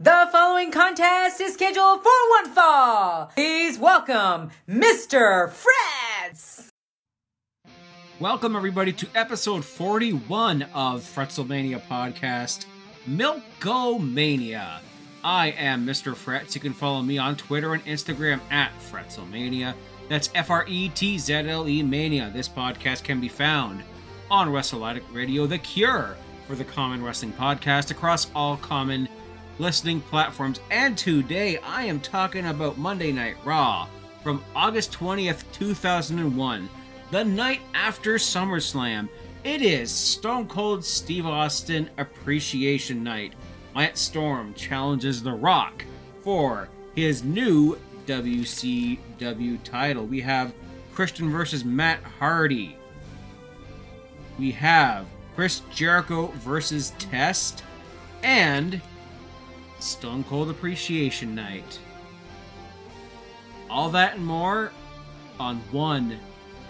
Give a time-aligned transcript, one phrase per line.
[0.00, 3.26] The following contest is scheduled for one fall.
[3.26, 5.52] Please welcome Mr.
[5.52, 6.68] Fretz.
[8.18, 12.66] Welcome, everybody, to episode 41 of Fretzelmania Podcast,
[13.06, 14.80] Milk-O-Mania.
[15.22, 16.12] I am Mr.
[16.16, 16.56] Fretz.
[16.56, 19.74] You can follow me on Twitter and Instagram at Fretzelmania.
[20.08, 22.32] That's F R E T Z L E Mania.
[22.34, 23.84] This podcast can be found
[24.28, 26.16] on Wrestle Addict Radio, the cure
[26.48, 29.08] for the common wrestling podcast across all common
[29.58, 30.60] listening platforms.
[30.70, 33.88] And today I am talking about Monday Night Raw
[34.22, 36.68] from August 20th, 2001,
[37.10, 39.08] the night after SummerSlam.
[39.44, 43.34] It is Stone Cold Steve Austin Appreciation Night.
[43.74, 45.84] Lance Storm challenges The Rock
[46.22, 50.06] for his new WCW title.
[50.06, 50.54] We have
[50.94, 52.76] Christian versus Matt Hardy.
[54.38, 57.64] We have Chris Jericho versus Test
[58.22, 58.80] and
[59.84, 61.78] Stone Cold Appreciation Night.
[63.68, 64.72] All that and more
[65.38, 66.18] on one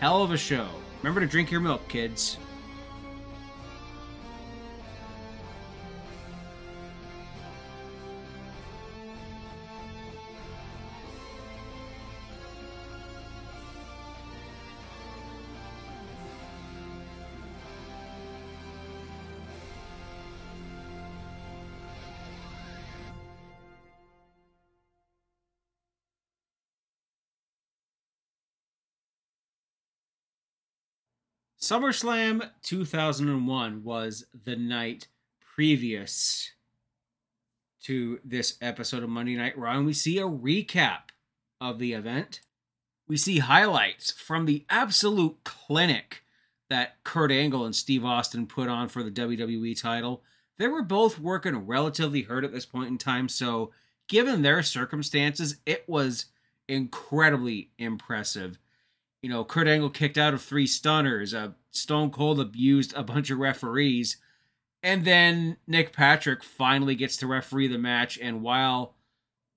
[0.00, 0.68] hell of a show.
[1.00, 2.38] Remember to drink your milk, kids.
[31.64, 35.08] SummerSlam 2001 was the night
[35.40, 36.50] previous
[37.84, 41.08] to this episode of Monday Night Raw, and we see a recap
[41.62, 42.42] of the event.
[43.08, 46.24] We see highlights from the absolute clinic
[46.68, 50.22] that Kurt Angle and Steve Austin put on for the WWE title.
[50.58, 53.72] They were both working relatively hurt at this point in time, so
[54.06, 56.26] given their circumstances, it was
[56.68, 58.58] incredibly impressive
[59.24, 61.32] you know, Kurt Angle kicked out of three stunners.
[61.32, 64.18] Uh, Stone Cold abused a bunch of referees.
[64.82, 68.18] And then Nick Patrick finally gets to referee the match.
[68.20, 68.96] And while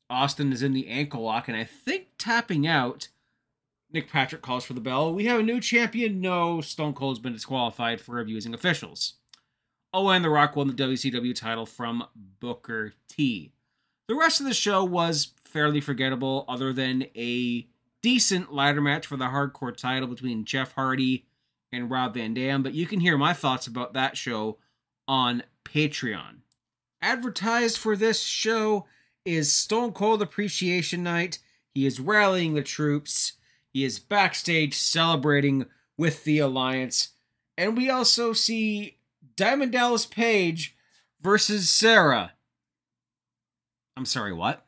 [0.09, 3.09] Austin is in the ankle lock and I think tapping out,
[3.91, 5.13] Nick Patrick calls for the bell.
[5.13, 6.21] We have a new champion.
[6.21, 9.15] No, Stone Cold's been disqualified for abusing officials.
[9.93, 12.05] Oh, and The Rock won the WCW title from
[12.39, 13.51] Booker T.
[14.07, 17.67] The rest of the show was fairly forgettable, other than a
[18.01, 21.25] decent ladder match for the hardcore title between Jeff Hardy
[21.71, 24.57] and Rob Van Dam, but you can hear my thoughts about that show
[25.07, 26.37] on Patreon.
[27.01, 28.85] Advertised for this show
[29.25, 31.39] is Stone Cold Appreciation Night.
[31.73, 33.33] He is rallying the troops.
[33.73, 35.65] He is backstage celebrating
[35.97, 37.09] with the Alliance.
[37.57, 38.97] And we also see
[39.35, 40.75] Diamond Dallas Page
[41.21, 42.33] versus Sara.
[43.95, 44.66] I'm sorry, what?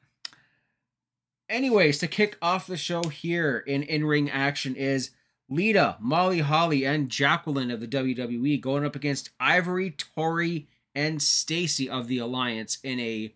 [1.49, 5.11] Anyways, to kick off the show here in in ring action is
[5.49, 11.89] Lita, Molly Holly, and Jacqueline of the WWE going up against Ivory, Torrie, and Stacy
[11.89, 13.33] of the Alliance in a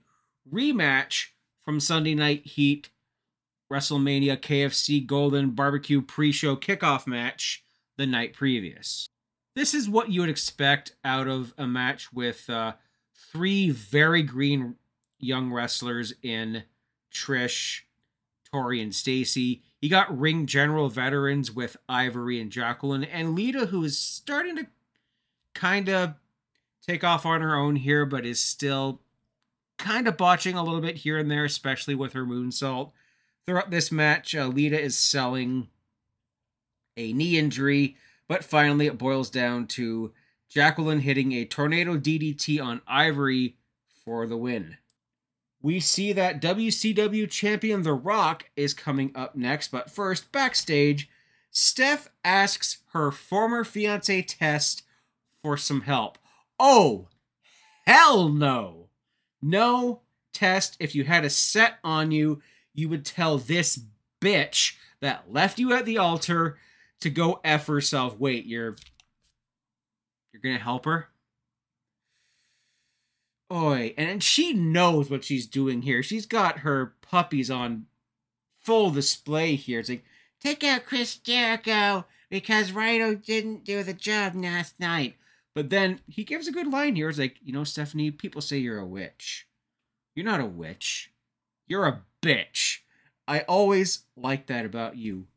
[0.51, 1.29] rematch
[1.63, 2.89] from Sunday Night Heat,
[3.71, 7.63] WrestleMania, KFC Golden Barbecue pre show kickoff match
[7.97, 9.07] the night previous.
[9.55, 12.73] This is what you would expect out of a match with uh,
[13.15, 14.75] three very green
[15.19, 16.63] young wrestlers in
[17.11, 17.81] Trish,
[18.53, 19.63] Torrie and Stacy.
[19.81, 24.67] You got ring general veterans with Ivory and Jacqueline, and Lita, who is starting to
[25.53, 26.13] kind of
[26.85, 29.01] take off on her own here, but is still
[29.77, 32.91] kind of botching a little bit here and there, especially with her moonsault.
[33.45, 35.67] Throughout this match, uh, Lita is selling
[36.95, 37.97] a knee injury,
[38.27, 40.13] but finally it boils down to
[40.49, 43.57] Jacqueline hitting a tornado DDT on Ivory
[44.05, 44.77] for the win.
[45.63, 51.09] We see that WCW champion The Rock is coming up next, but first, backstage,
[51.51, 54.83] Steph asks her former fiance Test
[55.41, 56.17] for some help.
[56.59, 57.07] Oh,
[57.87, 58.89] hell no.
[59.41, 60.01] No,
[60.33, 62.41] Test, if you had a set on you,
[62.73, 63.79] you would tell this
[64.19, 66.57] bitch that left you at the altar
[66.99, 68.19] to go F herself.
[68.19, 68.75] Wait, you're
[70.33, 71.07] you're gonna help her?
[73.51, 76.01] Oi, and she knows what she's doing here.
[76.01, 77.85] She's got her puppies on
[78.59, 79.79] full display here.
[79.79, 80.05] It's like,
[80.39, 85.15] take out Chris Jericho because Rhino didn't do the job last night.
[85.53, 87.09] But then he gives a good line here.
[87.09, 89.47] It's like, you know, Stephanie, people say you're a witch.
[90.15, 91.11] You're not a witch.
[91.67, 92.79] You're a bitch.
[93.27, 95.27] I always like that about you.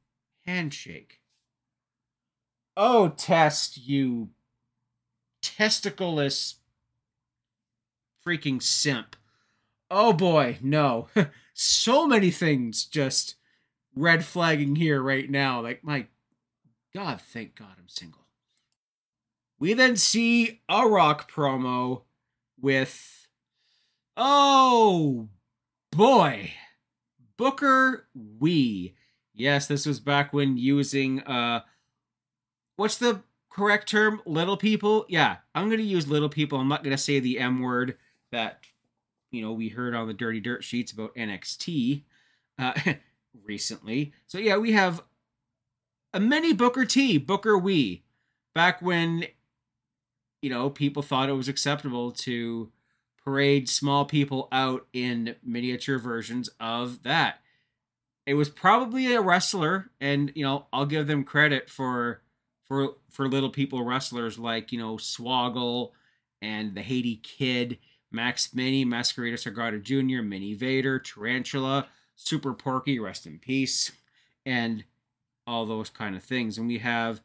[0.47, 1.21] Handshake.
[2.77, 4.31] Oh, test, you
[5.43, 6.55] testicleless
[8.27, 9.15] freaking simp.
[9.91, 11.09] oh boy, no.
[11.55, 13.37] so many things just
[13.95, 15.61] red flagging here right now.
[15.61, 16.07] Like, my
[16.95, 18.27] God, thank God I'm single.
[19.59, 22.03] We then see a rock promo
[22.61, 23.29] with,
[24.17, 25.29] oh
[25.93, 26.53] boy,
[27.37, 28.97] Booker Wee.
[29.35, 31.61] Yes, this was back when using, uh,
[32.77, 34.21] what's the correct term?
[34.27, 35.07] Little people?
[35.09, 36.59] Yeah, I'm going to use little people.
[36.59, 37.97] I'm not going to say the M word
[38.33, 38.61] that,
[39.31, 42.03] you know, we heard on the Dirty Dirt sheets about NXT
[42.59, 42.73] uh,
[43.45, 44.13] recently.
[44.27, 45.03] So, yeah, we have
[46.13, 48.05] a mini Booker T, Booker Wee,
[48.55, 49.27] back when,
[50.43, 52.71] you know, people thought it was acceptable to
[53.27, 57.41] parade small people out in miniature versions of that.
[58.25, 62.23] It was probably a wrestler, and you know, I'll give them credit for
[62.65, 65.91] for for little people wrestlers like you know Swoggle
[66.41, 67.79] and the Haiti Kid,
[68.17, 71.87] Max Mini, Mascarita Sagrada Jr., Mini Vader, Tarantula,
[72.17, 73.93] Super Porky, rest in peace,
[74.45, 74.85] and
[75.47, 76.59] all those kind of things.
[76.59, 77.21] And we have,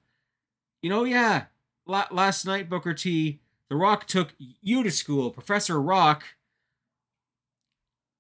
[0.81, 1.45] you know, yeah,
[1.87, 3.39] last night Booker T,
[3.69, 5.31] The Rock took you to school.
[5.31, 6.25] Professor Rock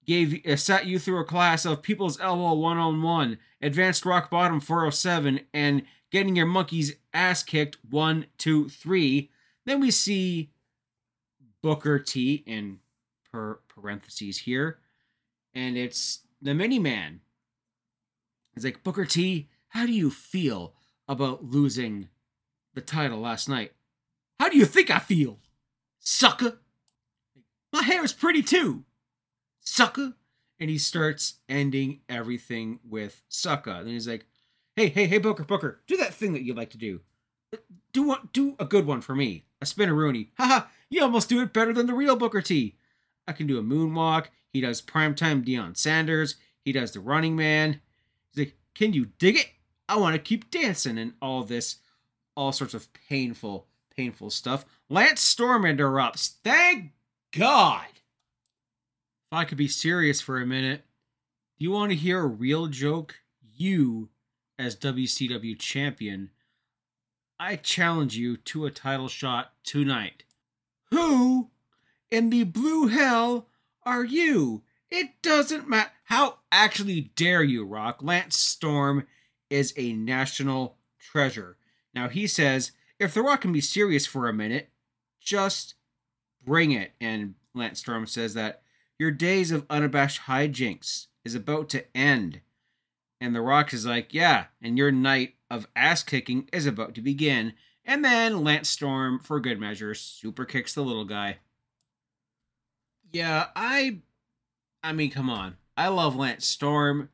[0.05, 4.29] gave uh, sat you through a class of People's Elbow one on one, Advanced Rock
[4.29, 9.29] Bottom 407, and getting your monkey's ass kicked one, two, three.
[9.65, 10.51] Then we see
[11.61, 12.79] Booker T in
[13.31, 14.79] per parentheses here,
[15.53, 17.21] and it's the mini man.
[18.55, 20.73] It's like Booker T, how do you feel
[21.07, 22.09] about losing
[22.73, 23.73] the title last night?
[24.39, 25.39] How do you think I feel,
[25.99, 26.59] sucker?
[27.71, 28.83] My hair is pretty too,
[29.59, 30.13] sucker.
[30.59, 33.71] And he starts ending everything with sucker.
[33.71, 34.27] And he's like,
[34.75, 36.99] hey, hey, hey, Booker, Booker, do that thing that you like to do.
[37.93, 39.45] Do one, do a good one for me.
[39.61, 40.29] A spinneroonie.
[40.37, 42.75] Haha, you almost do it better than the real Booker T.
[43.27, 44.27] I can do a moonwalk.
[44.51, 46.35] He does primetime Deion Sanders.
[46.63, 47.79] He does the running man.
[48.29, 49.49] He's like, can you dig it?
[49.87, 51.77] I want to keep dancing and all this,
[52.35, 54.65] all sorts of painful, painful stuff.
[54.89, 56.35] Lance Storm interrupts.
[56.43, 56.91] Thank
[57.35, 57.87] God.
[57.87, 60.83] If I could be serious for a minute,
[61.57, 63.15] do you want to hear a real joke?
[63.41, 64.09] You,
[64.59, 66.31] as WCW champion,
[67.39, 70.23] I challenge you to a title shot tonight.
[70.91, 71.49] Who
[72.09, 73.47] in the blue hell
[73.83, 74.63] are you?
[74.89, 75.91] It doesn't matter.
[76.05, 78.03] How actually dare you, Rock?
[78.03, 79.07] Lance Storm
[79.49, 81.57] is a national treasure.
[81.93, 84.69] Now he says, if The Rock can be serious for a minute,
[85.19, 85.75] just
[86.43, 86.91] bring it.
[86.99, 88.61] And Lance Storm says that
[88.99, 92.41] your days of unabashed hijinks is about to end.
[93.19, 97.01] And The Rock is like, Yeah, and your night of ass kicking is about to
[97.01, 97.53] begin.
[97.85, 101.37] And then Lance Storm, for good measure, super kicks the little guy.
[103.11, 103.99] Yeah, I.
[104.83, 105.57] I mean, come on.
[105.75, 107.09] I love Lance Storm,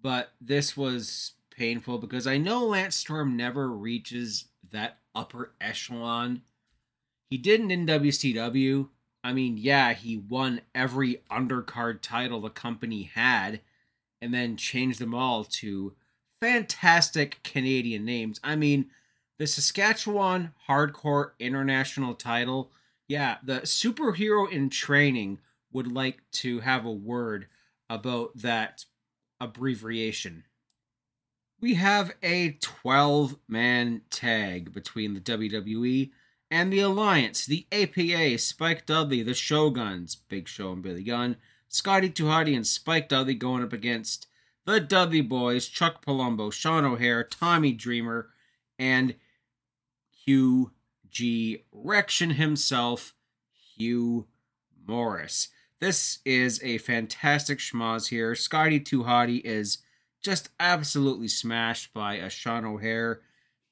[0.00, 6.42] but this was painful because I know Lance Storm never reaches that upper echelon.
[7.30, 8.88] He didn't in WCW,
[9.26, 13.60] I mean, yeah, he won every undercard title the company had
[14.22, 15.94] and then changed them all to
[16.40, 18.38] fantastic Canadian names.
[18.44, 18.86] I mean,
[19.38, 22.72] the Saskatchewan Hardcore International title,
[23.08, 25.38] yeah, the superhero in training
[25.72, 27.46] would like to have a word
[27.88, 28.84] about that
[29.40, 30.44] abbreviation.
[31.60, 36.10] We have a 12 man tag between the WWE
[36.50, 41.36] and the Alliance, the APA, Spike Dudley, the Shoguns, Big Show and Billy Gunn,
[41.68, 44.26] Scotty 2 Hotty and Spike Dudley going up against
[44.64, 48.30] the Dudley Boys, Chuck Palumbo, Sean O'Haire, Tommy Dreamer,
[48.78, 49.14] and
[50.26, 50.72] Hugh
[51.08, 51.64] G.
[51.72, 53.14] Rection himself,
[53.76, 54.26] Hugh
[54.86, 55.48] Morrus.
[55.80, 58.34] This is a fantastic schmoz here.
[58.34, 59.78] Scotty 2 Hotty is
[60.22, 63.20] just absolutely smashed by a Sean O'Haire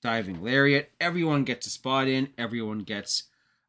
[0.00, 0.92] diving lariat.
[1.00, 2.28] Everyone gets a spot in.
[2.38, 3.24] Everyone gets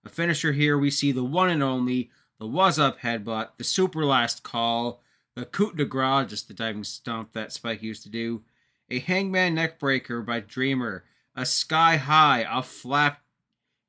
[0.06, 0.78] a finisher here.
[0.78, 5.02] We see the one and only, the was up headbutt, the super last call,
[5.36, 8.44] the coup de grace, just the diving stomp that Spike used to do,
[8.92, 11.04] a hangman neckbreaker by Dreamer,
[11.36, 13.22] a sky high, a flap,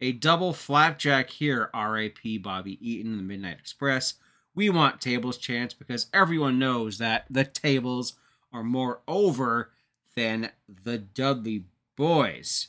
[0.00, 1.70] a double flapjack here.
[1.72, 2.38] R.A.P.
[2.38, 4.14] Bobby Eaton, the Midnight Express.
[4.54, 8.14] We want tables chance because everyone knows that the tables
[8.52, 9.70] are more over
[10.14, 12.68] than the Dudley boys.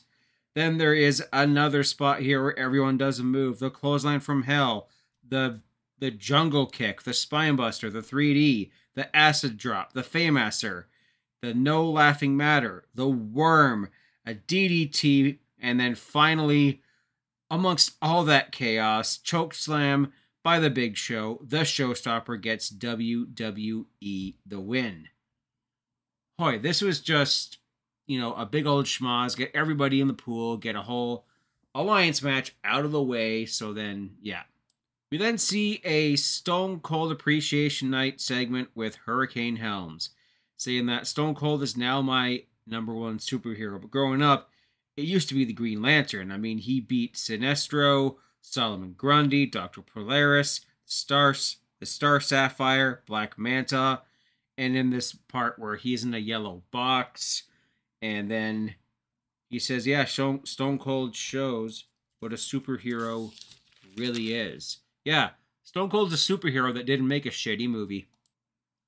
[0.54, 3.58] Then there is another spot here where everyone does a move.
[3.58, 4.88] The clothesline from hell,
[5.26, 5.60] the
[6.00, 10.84] the jungle kick, the spinebuster, the 3D, the acid drop, the Fameasser,
[11.42, 13.88] the no laughing matter, the worm,
[14.28, 16.82] a DDT, and then finally,
[17.50, 20.12] amongst all that chaos, choke slam
[20.44, 21.40] by the Big Show.
[21.42, 25.08] The Showstopper gets WWE the win.
[26.36, 27.58] Boy, this was just,
[28.06, 29.36] you know, a big old schmoz.
[29.36, 31.24] Get everybody in the pool, get a whole
[31.74, 33.46] alliance match out of the way.
[33.46, 34.42] So then, yeah.
[35.10, 40.10] We then see a Stone Cold Appreciation Night segment with Hurricane Helms,
[40.58, 43.80] saying that Stone Cold is now my number one superhero.
[43.80, 44.50] But growing up,
[44.96, 46.32] it used to be the Green Lantern.
[46.32, 49.82] I mean, he beat Sinestro, Solomon Grundy, Dr.
[49.82, 54.02] Polaris, Stars, the Star Sapphire, Black Manta,
[54.56, 57.44] and in this part where he's in a yellow box,
[58.02, 58.74] and then
[59.48, 61.84] he says, "Yeah, Stone Cold shows
[62.18, 63.32] what a superhero
[63.96, 65.30] really is." Yeah,
[65.62, 68.08] Stone Cold's a superhero that didn't make a shitty movie.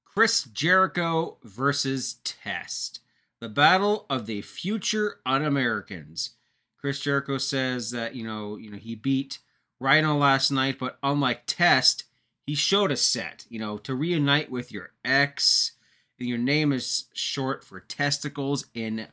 [0.05, 3.01] Chris Jericho versus Test.
[3.41, 6.31] The battle of the future un-Americans.
[6.79, 9.39] Chris Jericho says that, you know, you know, he beat
[9.79, 12.05] Rhino last night, but unlike Test,
[12.47, 15.73] he showed a set, you know, to reunite with your ex.
[16.19, 19.09] Your name is short for testicles in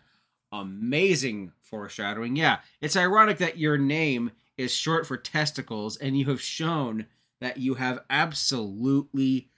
[0.52, 2.36] amazing foreshadowing.
[2.36, 7.06] Yeah, it's ironic that your name is short for testicles and you have shown
[7.40, 9.50] that you have absolutely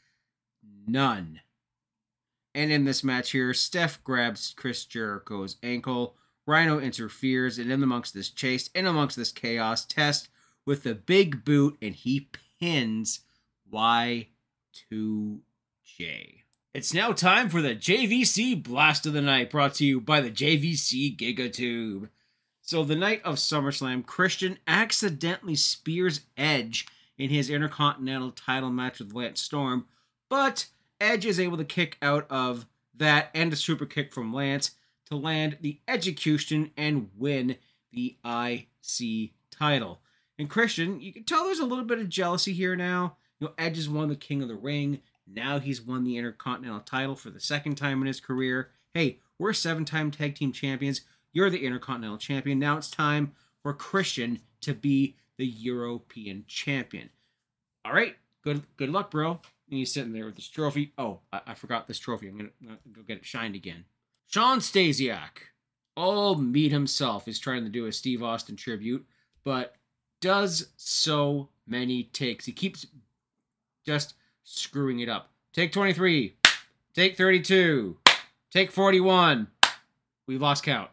[0.88, 1.40] none.
[2.54, 6.16] And in this match here, Steph grabs Chris Jericho's ankle.
[6.46, 10.30] Rhino interferes, and in amongst this chase, in amongst this chaos, Test
[10.66, 12.30] with the big boot, and he
[12.60, 13.22] pins
[13.72, 14.30] Y2J.
[16.74, 20.32] It's now time for the JVC Blast of the Night, brought to you by the
[20.32, 22.10] JVC Gigatube.
[22.62, 26.86] So, the night of SummerSlam, Christian accidentally spears Edge
[27.18, 29.88] in his Intercontinental title match with Lance Storm,
[30.30, 30.68] but
[31.00, 32.66] Edge is able to kick out of
[32.96, 34.72] that and a super kick from Lance
[35.08, 37.58] to land the execution and win
[37.92, 40.02] the IC title.
[40.38, 43.18] And Christian, you can tell there's a little bit of jealousy here now.
[43.40, 45.02] You know, Edge has won the King of the Ring.
[45.28, 48.70] Now he's won the Intercontinental title for the second time in his career.
[48.94, 51.02] Hey, we're seven time tag team champions.
[51.32, 52.60] You're the Intercontinental champion.
[52.60, 57.10] Now it's time for Christian to be the European champion.
[57.86, 59.40] All right, good good luck, bro.
[59.70, 60.94] And he's sitting there with this trophy.
[60.98, 62.28] Oh, I, I forgot this trophy.
[62.28, 63.86] I'm gonna, gonna, go get it shined again.
[64.28, 65.50] Shawn Stasiak,
[65.96, 69.06] all meat himself, is trying to do a Steve Austin tribute,
[69.44, 69.76] but
[70.22, 72.46] does so many takes.
[72.46, 72.86] He keeps
[73.86, 75.32] just screwing it up.
[75.54, 76.36] Take 23.
[76.94, 77.98] Take 32.
[78.52, 79.48] Take 41.
[80.26, 80.90] We lost count.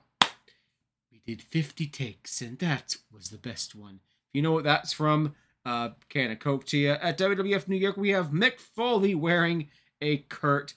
[1.11, 4.01] We did 50 takes, and that was the best one.
[4.33, 5.35] You know what that's from,
[5.67, 6.91] uh, can of Coke to you.
[6.93, 9.69] At WWF New York, we have Mick Foley wearing
[10.01, 10.75] a Kurt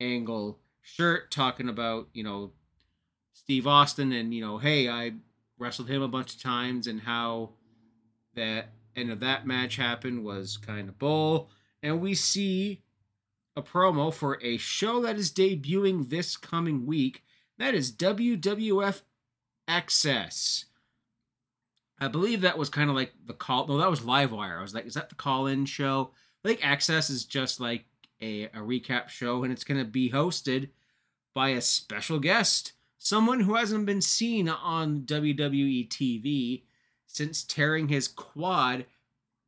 [0.00, 2.50] Angle shirt, talking about, you know,
[3.32, 5.12] Steve Austin and, you know, hey, I
[5.56, 7.50] wrestled him a bunch of times and how
[8.34, 11.48] that end of that match happened was kind of bull.
[11.80, 12.82] And we see
[13.54, 17.22] a promo for a show that is debuting this coming week.
[17.56, 19.02] That is WWF
[19.68, 20.64] Access.
[22.00, 23.66] I believe that was kind of like the call.
[23.66, 24.58] No, that was Livewire.
[24.58, 26.10] I was like, is that the call-in show?
[26.44, 27.84] I think Access is just like
[28.20, 30.70] a, a recap show, and it's going to be hosted
[31.34, 36.62] by a special guest, someone who hasn't been seen on WWE TV
[37.06, 38.86] since tearing his quad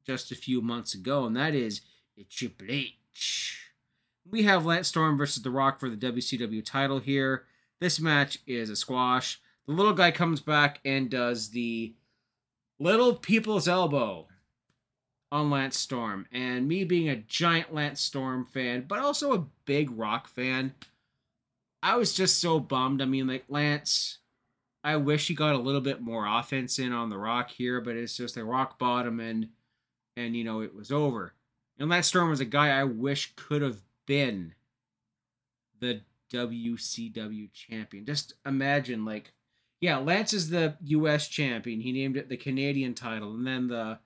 [0.04, 1.80] just a few months ago, and that is
[2.30, 3.72] Triple H.
[4.28, 7.44] We have Lance Storm versus The Rock for the WCW title here.
[7.80, 9.40] This match is a squash.
[9.66, 11.94] The little guy comes back and does the
[12.78, 14.26] Little People's Elbow
[15.32, 16.26] on Lance Storm.
[16.32, 20.74] And me being a giant Lance Storm fan, but also a big Rock fan,
[21.82, 23.00] I was just so bummed.
[23.00, 24.18] I mean, like, Lance,
[24.84, 27.96] I wish he got a little bit more offense in on the Rock here, but
[27.96, 29.48] it's just a rock bottom and,
[30.16, 31.34] and you know, it was over.
[31.78, 34.54] And Lance Storm was a guy I wish could have been
[35.80, 36.02] the
[36.32, 38.06] WCW champion.
[38.06, 39.32] Just imagine, like,
[39.80, 41.28] yeah, Lance is the U.S.
[41.28, 41.80] champion.
[41.80, 43.98] He named it the Canadian title, and then the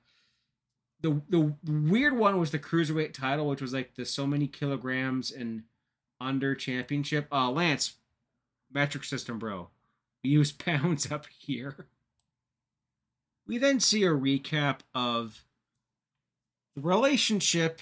[1.00, 5.31] the the weird one was the cruiserweight title, which was like the so many kilograms
[5.31, 5.62] and
[6.21, 7.27] under championship.
[7.33, 7.95] Uh, Lance,
[8.73, 9.69] metric system, bro.
[10.23, 11.87] We use pounds up here.
[13.47, 15.45] We then see a recap of
[16.75, 17.81] the relationship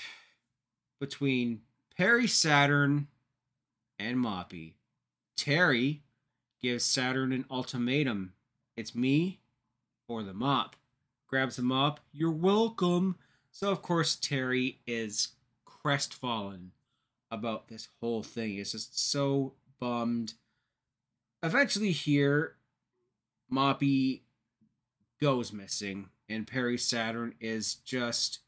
[1.00, 1.60] between
[1.96, 3.08] Perry Saturn
[3.98, 4.74] and Moppy.
[5.36, 6.00] Terri
[6.62, 8.32] gives Saturn an ultimatum.
[8.76, 9.40] It's me
[10.08, 10.76] or the mop.
[11.28, 12.00] Grabs the mop.
[12.12, 13.16] You're welcome.
[13.50, 15.28] So, of course, Terri is
[15.64, 16.72] crestfallen
[17.30, 18.50] about this whole thing.
[18.50, 20.34] He's just so bummed.
[21.42, 22.56] Eventually, here,
[23.52, 24.22] Moppy
[25.20, 28.40] goes missing, and Perry Saturn is just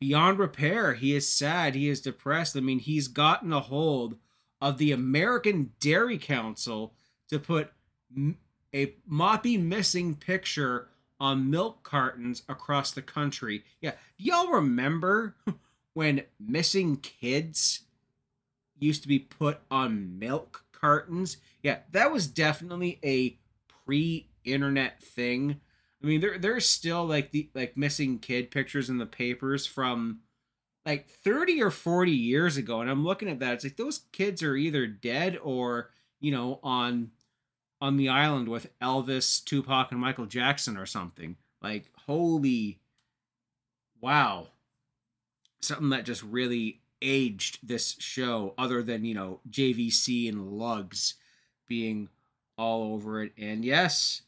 [0.00, 0.94] beyond repair.
[0.94, 1.74] He is sad.
[1.74, 2.56] He is depressed.
[2.56, 4.16] I mean, he's gotten a hold
[4.64, 6.94] of the American Dairy Council
[7.28, 7.70] to put
[8.74, 10.88] a Moppy missing picture
[11.20, 13.62] on milk cartons across the country.
[13.82, 15.36] Yeah, y'all remember
[15.92, 17.82] when missing kids
[18.78, 21.36] used to be put on milk cartons?
[21.62, 23.36] Yeah, that was definitely a
[23.84, 25.60] pre-internet thing.
[26.02, 30.20] I mean, there there's still like the like missing kid pictures in the papers from
[30.84, 34.42] like 30 or 40 years ago and I'm looking at that it's like those kids
[34.42, 37.10] are either dead or, you know, on
[37.80, 41.36] on the island with Elvis, Tupac, and Michael Jackson or something.
[41.60, 42.78] Like, holy
[44.00, 44.48] wow.
[45.60, 51.14] Something that just really aged this show, other than, you know, JVC and Lugz
[51.66, 52.08] being
[52.56, 53.32] all over it.
[53.36, 54.22] And yes,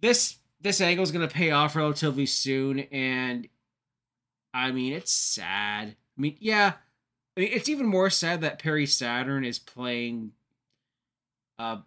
[0.00, 3.48] this this angle is gonna pay off relatively soon, and
[4.52, 5.96] I mean it's sad.
[6.18, 6.74] I mean, yeah,
[7.36, 10.32] I mean, it's even more sad that Perry Saturn is playing
[11.58, 11.78] a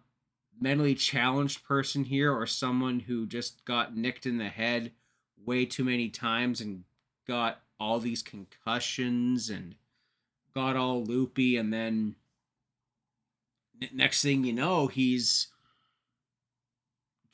[0.60, 4.92] mentally challenged person here or someone who just got nicked in the head
[5.44, 6.84] way too many times and
[7.26, 9.74] got all these concussions and
[10.54, 12.14] got all loopy and then
[13.92, 15.48] next thing you know he's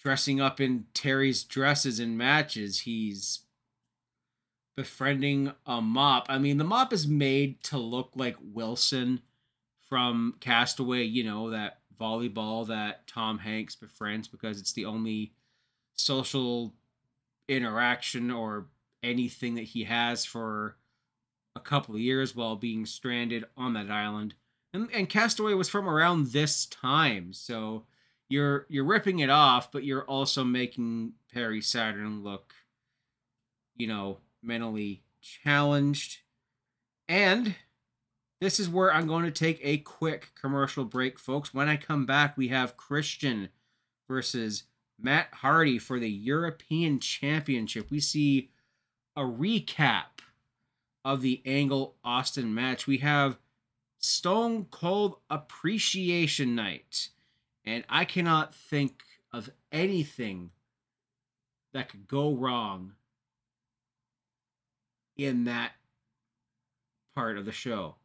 [0.02, 3.40] dressing up in Terri's dresses in matches he's
[4.80, 9.20] befriending a mop i mean the mop is made to look like wilson
[9.88, 15.32] from castaway you know that volleyball that Tom Hanks befriends because it's the only
[15.96, 16.72] social
[17.48, 18.66] interaction or
[19.02, 20.76] anything that he has for
[21.54, 24.34] a couple of years while being stranded on that island.
[24.72, 27.84] And, and Castaway was from around this time, so
[28.28, 32.54] you're you're ripping it off, but you're also making Perry Saturn look,
[33.76, 36.18] you know, mentally challenged.
[37.08, 37.54] And
[38.40, 41.52] this is where I'm going to take a quick commercial break, folks.
[41.52, 43.50] When I come back, we have Christian
[44.08, 44.64] versus
[44.98, 47.90] Matt Hardy for the European Championship.
[47.90, 48.50] We see
[49.16, 50.20] a recap
[51.04, 52.86] of the Angle Austin match.
[52.86, 53.38] We have
[53.98, 57.08] Stone Cold Appreciation Night.
[57.64, 60.50] And I cannot think of anything
[61.72, 62.92] that could go wrong
[65.26, 65.72] in that
[67.14, 67.96] part of the show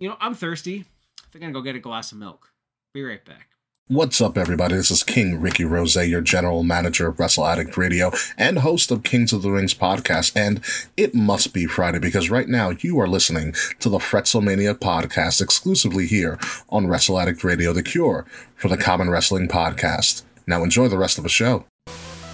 [0.00, 0.86] you know, I'm thirsty.
[1.20, 2.52] I think I'm gonna go get a glass of milk.
[2.94, 3.50] Be right back.
[3.86, 4.76] What's up, everybody?
[4.76, 9.02] This is King Ricky Rose, your general manager of Wrestle Addict Radio and host of
[9.02, 10.32] Kings of the Rings podcast.
[10.34, 10.62] And
[10.96, 16.06] it must be Friday because right now you are listening to the Fretzelmania podcast exclusively
[16.06, 16.38] here
[16.70, 18.24] on Wrestle Addict Radio, the cure
[18.56, 20.22] for the common wrestling podcast.
[20.46, 21.66] Now enjoy the rest of the show.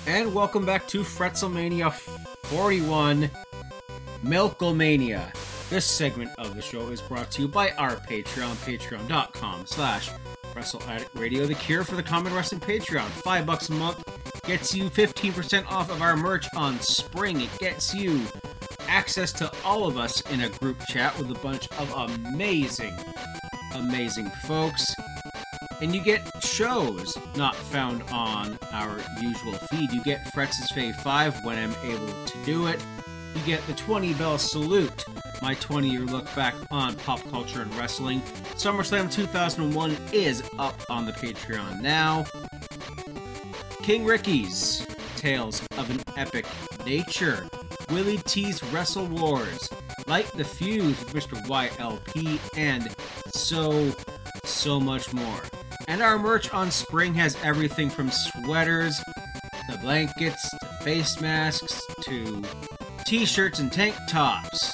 [0.06, 3.28] And welcome back to Fretzelmania 41
[4.24, 5.33] Milkomania.
[5.68, 10.11] This segment of the show is brought to you by our Patreon, patreon.com slash
[10.55, 10.83] Wrestle
[11.14, 13.07] Radio, the cure for the common wrestling Patreon.
[13.09, 14.02] Five bucks a month
[14.46, 17.40] gets you 15% off of our merch on spring.
[17.40, 18.22] It gets you
[18.88, 22.96] access to all of us in a group chat with a bunch of amazing,
[23.74, 24.87] amazing folks.
[25.83, 29.92] And you get shows not found on our usual feed.
[29.92, 32.83] You get Fretz's Fave 5 when I'm able to do it.
[33.37, 35.05] You get the 20 bell salute
[35.42, 38.20] my 20 year look back on pop culture and wrestling.
[38.55, 42.25] SummerSlam 2001 is up on the Patreon now.
[43.83, 46.46] King Ricky's Tales of an Epic
[46.85, 47.49] Nature.
[47.90, 49.68] Willie T's Wrestle Wars.
[50.07, 51.40] Light the Fuse with Mr.
[51.46, 52.88] YLP, and
[53.29, 53.92] so,
[54.44, 55.42] so much more.
[55.88, 59.01] And our merch on spring has everything from sweaters
[59.70, 62.42] to blankets to face masks to
[63.06, 64.72] t shirts and tank tops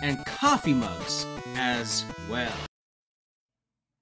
[0.00, 2.54] and coffee mugs as well.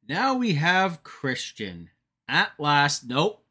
[0.07, 1.89] Now we have Christian.
[2.29, 3.43] At last, nope.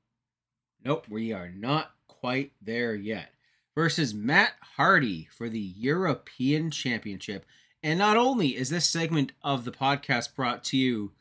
[0.86, 3.29] Nope, we are not quite there yet.
[3.73, 7.43] Versus Matt Hardy for the European Championship.
[7.81, 11.13] And not only is this segment of the podcast brought to you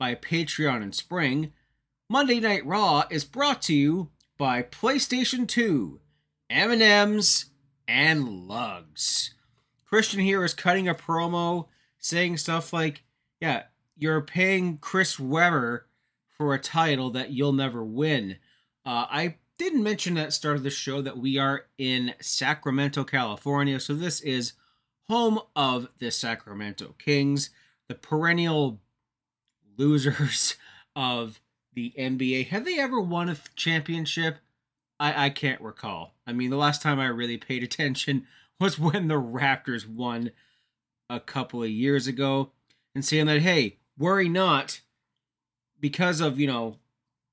[0.00, 1.52] by Patreon and Spring,
[2.10, 6.00] Monday Night Raw is brought to you by PlayStation 2,
[6.50, 7.51] M&M's,
[7.86, 9.30] and Lugz.
[9.84, 11.66] Christian here is cutting a promo
[11.98, 13.04] saying stuff like,
[13.40, 13.64] yeah,
[13.96, 15.86] you're paying Chris Webber
[16.36, 18.38] for a title that you'll never win.
[18.84, 23.78] Uh, I didn't mention at start of the show that we are in Sacramento, California.
[23.78, 24.54] So this is
[25.08, 27.50] home of the Sacramento Kings,
[27.86, 28.80] the perennial
[29.76, 30.56] losers
[30.96, 31.40] of
[31.74, 32.48] the NBA.
[32.48, 34.38] Have they ever won a championship?
[34.98, 36.14] I, I can't recall.
[36.26, 38.26] I mean, the last time I really paid attention
[38.60, 40.30] was when the Raptors won
[41.10, 42.52] a couple of years ago
[42.94, 44.80] and saying that, hey, worry not,
[45.80, 46.76] because of, you know,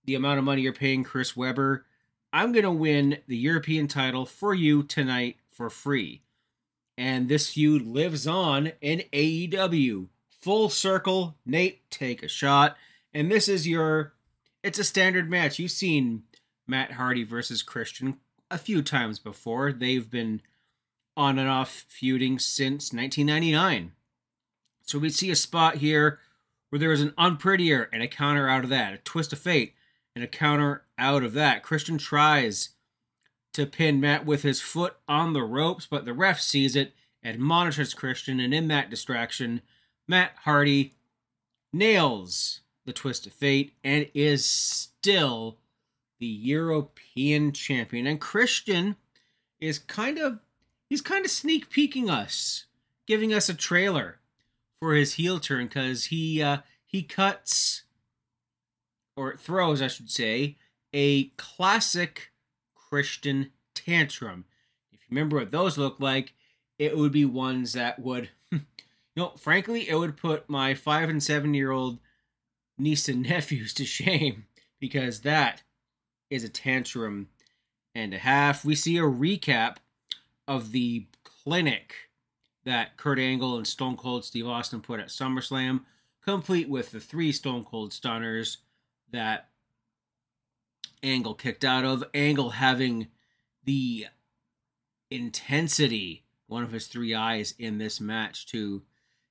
[0.06, 1.86] the amount of money you're paying Chris Webber,
[2.34, 6.24] I'm going to win the European title for you tonight for free.
[6.98, 10.08] And this feud lives on in AEW.
[10.42, 12.76] Full circle, Nate, take a shot.
[13.14, 14.14] And this is your,
[14.64, 15.60] it's a standard match.
[15.60, 16.24] You've seen
[16.70, 18.18] Matt Hardy versus Christian
[18.50, 19.72] a few times before.
[19.72, 20.42] They've been
[21.18, 23.92] on and off feuding since 1999.
[24.84, 26.20] So we see a spot here
[26.70, 29.74] where there is an unprettier and a counter out of that, a twist of fate
[30.16, 31.64] and a counter out of that.
[31.64, 32.70] Christian tries
[33.54, 37.40] to pin Matt with his foot on the ropes, but the ref sees it and
[37.40, 39.62] monitors Christian, and in that distraction,
[40.08, 40.94] Matt Hardy
[41.74, 45.58] nails the twist of fate and is still
[46.20, 48.08] the European champion.
[48.08, 48.96] And Christian
[49.60, 50.40] is kind of
[50.90, 52.66] he's kind of sneak peeking us,
[53.08, 54.20] giving us a trailer
[54.80, 57.84] for his heel turn because he uh, he cuts
[59.16, 60.58] or throws, I should say,
[60.94, 62.32] a classic
[62.74, 64.46] Christian tantrum.
[64.92, 66.34] If you remember what those look like,
[66.78, 68.62] it would be ones that would, you
[69.16, 72.00] know, frankly, it would put my five and seven year old
[72.78, 74.46] niece and nephews to shame
[74.80, 75.64] because that
[76.30, 77.30] is a tantrum
[77.96, 78.64] and a half.
[78.64, 79.78] We see a recap
[80.48, 81.96] of the clinic
[82.66, 85.82] that Kurt Angle and Stone Cold Steve Austin put at SummerSlam,
[86.24, 88.60] complete with the three Stone Cold Stunners
[89.12, 89.50] that
[91.02, 92.04] Angle kicked out of.
[92.14, 93.08] Angle having
[93.64, 94.08] the
[95.10, 98.84] intensity, one of his three I's in this match to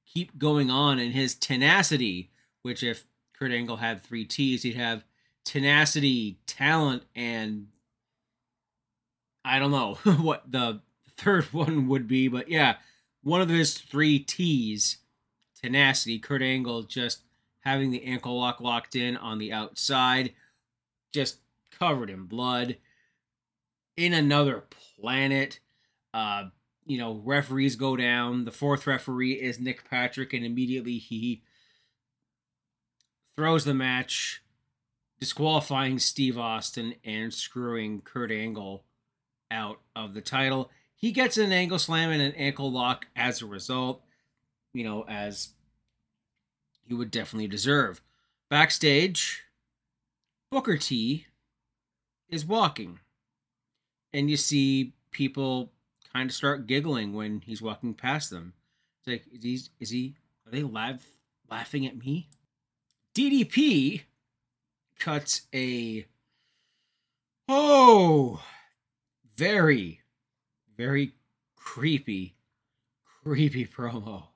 [0.06, 2.30] keep going on, and his tenacity,
[2.62, 3.04] which if
[3.38, 5.04] Kurt Angle had three T's, he'd have
[5.48, 7.68] tenacity, talent, and
[9.46, 10.82] I don't know what the
[11.16, 12.76] third one would be, but yeah,
[13.22, 14.98] one of his three T's,
[15.62, 16.18] tenacity.
[16.18, 17.22] Kurt Angle just
[17.60, 20.34] having the ankle lock locked in on the outside,
[21.12, 21.38] just
[21.70, 22.76] covered in blood.
[23.96, 24.64] In another
[25.00, 25.60] planet,
[26.12, 26.44] uh,
[26.86, 28.44] you know, referees go down.
[28.44, 31.42] The fourth referee is Nick Patrick, and immediately he
[33.34, 34.42] throws the match,
[35.20, 38.84] disqualifying Steve Austin and screwing Kurt Angle
[39.50, 40.70] out of the title.
[40.94, 44.02] He gets an angle slam and an ankle lock as a result,
[44.72, 45.50] you know, as
[46.86, 48.00] he would definitely deserve.
[48.50, 49.44] Backstage,
[50.50, 51.26] Booker T
[52.28, 52.98] is walking,
[54.12, 55.72] and you see people
[56.12, 58.54] kind of start giggling when he's walking past them.
[59.00, 60.14] It's like, is he, is he
[60.46, 61.06] are they laugh,
[61.50, 62.28] laughing at me?
[63.14, 64.02] DDP
[64.98, 66.06] cuts a
[67.48, 68.42] oh
[69.36, 70.00] very
[70.76, 71.12] very
[71.56, 72.34] creepy
[73.22, 74.28] creepy promo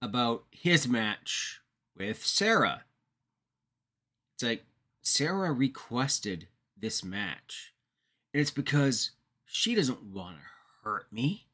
[0.00, 1.60] about his match
[1.96, 2.82] with Sara.
[4.34, 4.64] It's like
[5.00, 7.72] Sara requested this match.
[8.34, 9.12] And it's because
[9.46, 10.42] she doesn't want to
[10.82, 11.46] hurt me.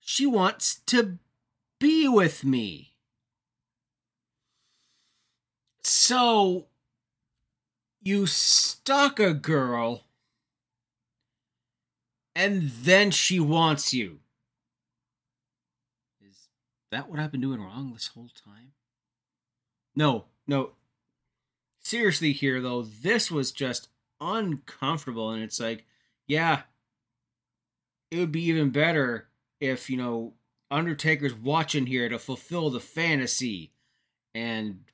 [0.00, 1.18] She wants to
[1.78, 2.96] be with me.
[5.82, 6.66] So,
[8.04, 10.04] you stalk a girl,
[12.34, 14.20] and then she wants you
[16.20, 16.48] Is
[16.90, 18.72] that what I've been doing wrong this whole time?
[19.96, 20.72] No, no.
[21.80, 23.88] Seriously, here though, this was just
[24.20, 25.86] uncomfortable, and it's like,
[26.26, 26.62] yeah,
[28.10, 29.28] it would be even better
[29.60, 30.34] if you know
[30.70, 33.72] Undertaker's watching here to fulfill the fantasy,
[34.34, 34.84] and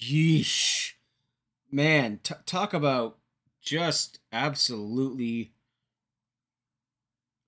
[0.00, 0.92] yeesh,
[1.70, 3.18] man, t- talk about
[3.60, 5.52] just absolutely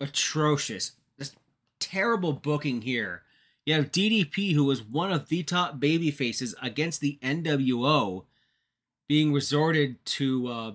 [0.00, 1.36] atrocious just
[1.78, 3.22] terrible booking here.
[3.64, 8.24] You have DDP, who was one of the top baby faces against the NWO,
[9.06, 10.72] being resorted to uh,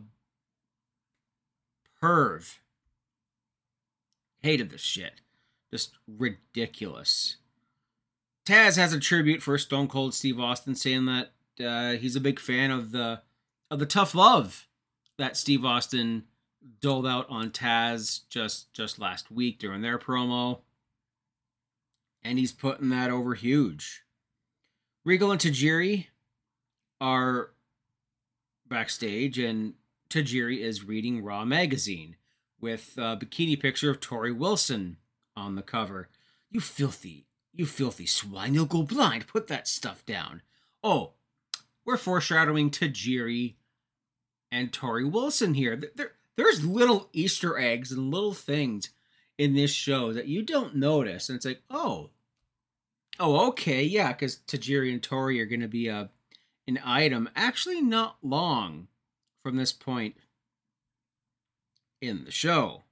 [2.01, 2.59] perv.
[4.41, 5.21] Hated this shit.
[5.69, 7.37] Just ridiculous.
[8.45, 12.39] Taz has a tribute for Stone Cold Steve Austin, saying that uh, he's a big
[12.39, 13.21] fan of the
[13.69, 14.67] of the tough love
[15.17, 16.23] that Steve Austin
[16.81, 20.59] doled out on Taz just just last week during their promo
[22.27, 24.03] and he's putting that over huge.
[25.05, 26.07] Regal and Tajiri
[26.99, 27.51] are
[28.67, 29.75] backstage, and
[30.09, 32.17] Tajiri is reading Raw magazine
[32.59, 34.97] with a bikini picture of Torrie Wilson
[35.37, 36.09] on the cover.
[36.49, 38.53] You filthy, you filthy swine!
[38.53, 39.27] You'll go blind.
[39.27, 40.41] Put that stuff down.
[40.83, 41.13] Oh,
[41.85, 43.55] we're foreshadowing Tajiri
[44.51, 45.79] and Torrie Wilson here.
[45.95, 48.91] They're there's little Easter eggs and little things
[49.37, 52.11] in this show that you don't notice, and it's like, oh,
[53.19, 56.09] oh, okay, yeah, because Tajiri and Torrie are going to be a
[56.67, 57.29] an item.
[57.35, 58.87] Actually, not long
[59.41, 60.15] from this point
[62.01, 62.83] in the show.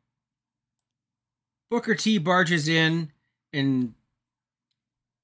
[1.70, 3.12] Booker T barges in
[3.54, 3.94] and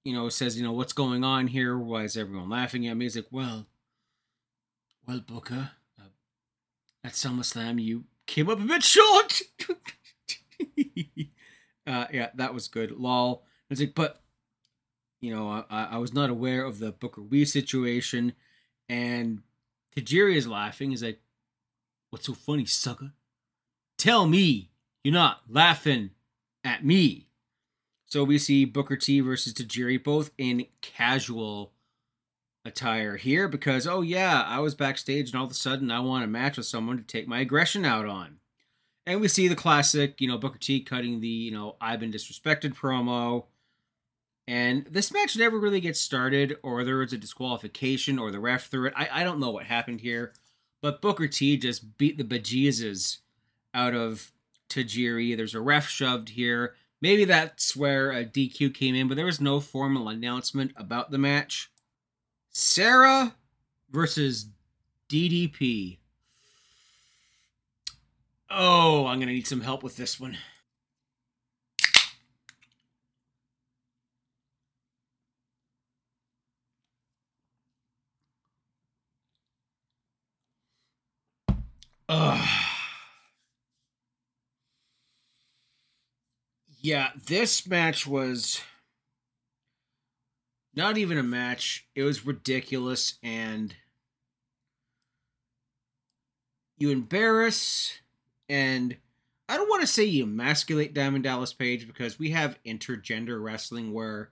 [0.04, 1.78] you know says, you know, what's going on here?
[1.78, 3.06] Why is everyone laughing at me?
[3.06, 3.68] He's like, well,
[5.08, 5.81] well, Booker, uh,
[7.04, 9.42] at SummerSlam you came up a bit short.
[11.88, 12.92] uh, yeah, that was good.
[12.92, 13.44] Lol.
[13.70, 14.22] It's like, but
[15.20, 18.34] you know, I, I was not aware of the Booker Wee situation,
[18.90, 19.42] and
[19.96, 20.90] Tajiri is laughing.
[20.90, 21.22] He's like,
[22.10, 23.12] "What's so funny, sucker?
[23.98, 24.72] Tell me
[25.04, 26.12] you're not laughing
[26.64, 27.28] at me."
[28.08, 31.72] So we see Booker T versus Tajiri both in casual
[32.64, 36.24] attire here because oh yeah, I was backstage and all of a sudden I want
[36.24, 38.38] a match with someone to take my aggression out on.
[39.06, 42.12] And we see the classic, you know, Booker T cutting the, you know, I've been
[42.12, 43.46] disrespected promo.
[44.48, 48.68] And this match never really gets started, or there was a disqualification, or the ref
[48.68, 48.94] threw it.
[48.96, 50.34] I, I don't know what happened here.
[50.82, 53.20] But Booker T just beat the bejesus
[53.74, 54.32] out of
[54.70, 55.36] Tajiri.
[55.36, 56.76] There's a ref shoved here.
[57.02, 61.18] Maybe that's where a DQ came in, but there was no formal announcement about the
[61.18, 61.71] match.
[62.52, 63.36] Sara
[63.90, 64.48] versus
[65.10, 65.98] DDP.
[68.50, 70.38] Oh, I'm going to need some help with this one.
[82.10, 82.48] Ugh.
[86.82, 88.60] Yeah, this match was
[90.76, 91.88] not even a match.
[91.96, 93.76] It was ridiculous and
[96.78, 98.00] you embarrass
[98.50, 98.98] and
[99.48, 103.92] I don't want to say you emasculate Diamond Dallas Page because we have intergender wrestling
[103.92, 104.32] where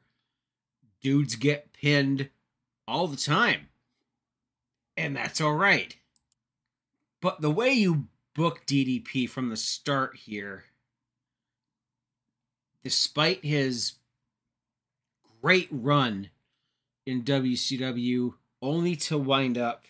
[1.01, 2.29] dudes get pinned
[2.87, 3.67] all the time.
[4.95, 5.95] And that's all right.
[7.21, 10.63] But the way you book DDP from the start here,
[12.83, 13.93] despite his
[15.41, 16.29] great run
[17.05, 19.85] in WCW, only to wind up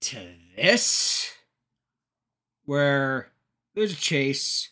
[0.00, 0.18] to
[0.56, 1.32] this,
[2.64, 3.30] where
[3.74, 4.70] there's a chase,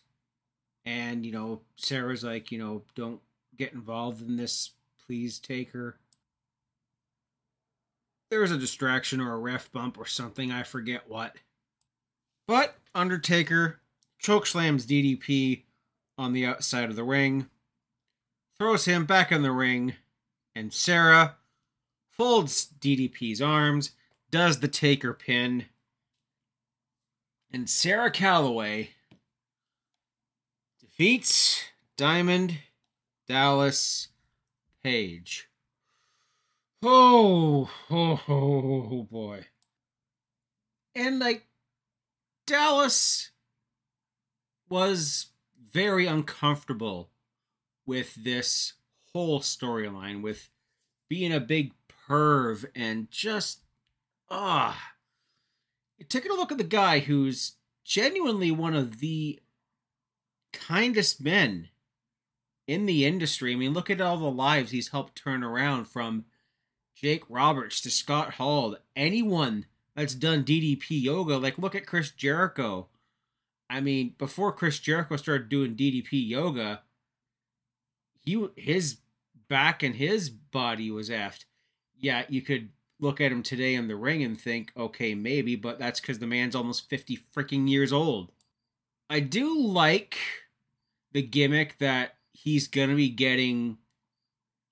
[0.85, 3.21] and you know, Sara's like, you know, don't
[3.57, 4.71] get involved in this,
[5.07, 5.99] please take her
[8.35, 11.37] there was a distraction or a ref bump or something, I forget what.
[12.49, 13.81] But Undertaker
[14.21, 15.63] chokeslams DDP
[16.19, 17.49] on the outside of the ring,
[18.65, 19.93] throws him back in the ring,
[20.55, 21.37] and Sara
[22.09, 23.91] folds DDP's arms,
[24.31, 25.67] does the taker pin,
[27.53, 28.89] and Sara Calaway
[30.81, 31.63] defeats
[31.99, 32.57] Diamond
[33.29, 34.09] Dallas
[34.83, 35.51] Page.
[36.83, 39.45] Oh, oh, oh, oh boy.
[40.95, 41.45] And like
[42.47, 43.31] Dallas
[44.71, 45.27] was
[45.71, 47.11] very uncomfortable
[47.87, 48.75] with this
[49.13, 50.49] whole storyline with
[51.09, 51.73] being a big
[52.09, 53.61] perv and just
[54.31, 54.93] ah
[56.09, 57.53] taking a look at the guy who's
[57.85, 59.39] genuinely one of the
[60.53, 61.69] kindest men
[62.67, 63.53] in the industry.
[63.53, 66.25] I mean, look at all the lives he's helped turn around from
[66.95, 72.89] Jake Roberts to Scott Hall, anyone that's done DDP yoga, like look at Chris Jericho.
[73.69, 76.83] I mean, before Chris Jericho started doing DDP yoga,
[78.25, 78.99] he his
[79.49, 81.45] back and his body was effed.
[81.99, 85.79] Yeah, you could look at him today in the ring and think, okay, maybe, but
[85.79, 88.33] that's because the man's almost 50 freaking years old.
[89.11, 90.17] I do like
[91.13, 93.79] the gimmick that he's gonna be getting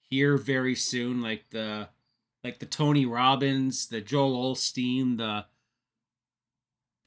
[0.08, 1.88] here very soon, like the
[2.42, 5.46] like the Tony Robbins, the Joel Osteen, the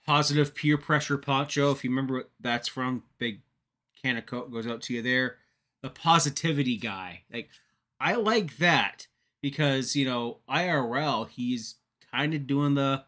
[0.06, 1.72] positive peer pressure poncho.
[1.72, 3.42] If you remember what that's from, big
[4.02, 5.38] can of coke goes out to you there.
[5.86, 7.50] The positivity guy, like
[8.00, 9.06] I like that
[9.40, 11.76] because you know IRL he's
[12.12, 13.04] kind of doing the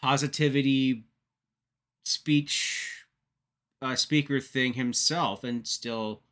[0.00, 1.04] positivity
[2.04, 3.06] speech
[3.82, 6.22] uh, speaker thing himself and still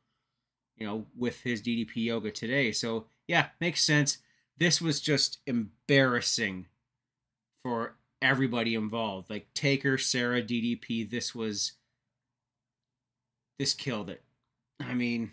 [0.77, 2.71] you know with his DDP yoga today.
[2.71, 4.19] So yeah, makes sense
[4.57, 6.67] this was just embarrassing
[7.63, 9.31] for everybody involved.
[9.31, 11.73] Like Taker, Sara, DDP, this was
[13.59, 14.23] this killed it.
[14.81, 15.33] I mean,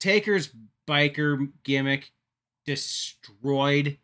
[0.00, 0.52] Taker's
[0.86, 2.12] biker gimmick
[2.64, 3.98] destroyed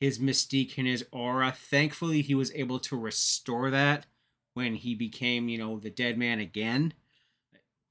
[0.00, 1.52] his mystique and his aura.
[1.56, 4.06] Thankfully, he was able to restore that
[4.54, 6.94] when he became, you know, the dead man again.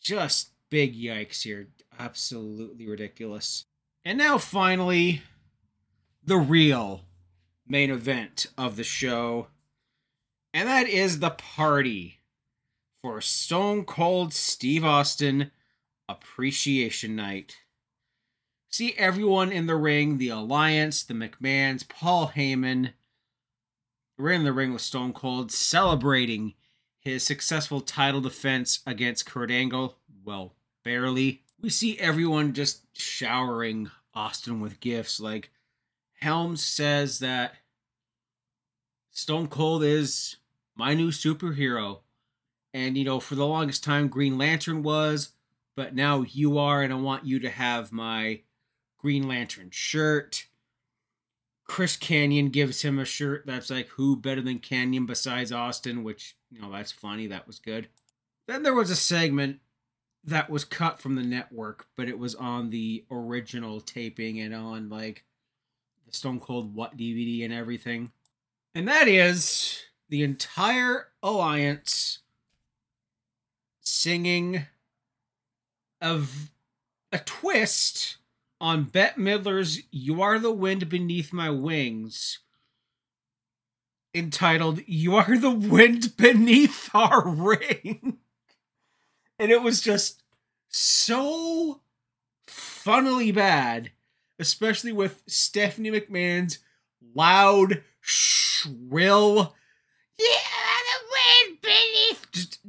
[0.01, 1.67] Just big yikes here.
[1.99, 3.65] Absolutely ridiculous.
[4.05, 5.21] And now, finally,
[6.23, 7.05] the real
[7.67, 9.47] main event of the show.
[10.53, 12.19] And that is the party
[13.01, 15.51] for Stone Cold Steve Austin
[16.09, 17.57] Appreciation Night.
[18.69, 22.93] See everyone in the ring the Alliance, the McMahons, Paul Heyman.
[24.17, 26.53] We're in the ring with Stone Cold celebrating
[26.99, 29.97] his successful title defense against Kurt Angle.
[30.23, 31.43] Well, barely.
[31.61, 35.19] We see everyone just showering Austin with gifts.
[35.19, 35.51] Like,
[36.19, 37.53] Helms says that
[39.11, 40.37] Stone Cold is
[40.75, 41.99] my new superhero.
[42.73, 45.29] And, you know, for the longest time, Green Lantern was,
[45.77, 48.41] but now you are, and I want you to have my
[48.97, 50.47] Green Lantern shirt.
[51.65, 56.35] Chris Kanyon gives him a shirt that's like, who better than Kanyon besides Austin, which,
[56.49, 57.27] you know, that's funny.
[57.27, 57.89] That was good.
[58.47, 59.59] Then there was a segment
[60.23, 64.89] that was cut from the network, but it was on the original taping and on
[64.89, 65.25] like
[66.07, 68.11] the Stone Cold What DVD and everything.
[68.73, 72.19] And that is the entire alliance
[73.81, 74.65] singing
[76.01, 76.51] of
[77.11, 78.17] a twist
[78.59, 82.39] on Bette Midler's You Are the Wind Beneath My Wings,
[84.13, 88.17] entitled You Are the Wind Beneath Our Ring.
[89.39, 90.23] and it was just
[90.69, 91.81] so
[92.47, 93.91] funnily bad,
[94.39, 96.59] especially with Stephanie McMahon's
[97.15, 99.55] loud, shrill,
[100.17, 102.31] Yeah, the wind beneath.
[102.31, 102.59] Just,